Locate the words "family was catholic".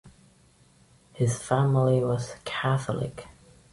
1.39-3.27